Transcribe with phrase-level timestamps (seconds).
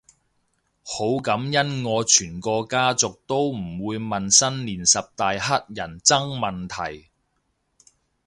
[0.83, 7.11] 好感恩我全個家族都唔會問新年十大乞人憎問題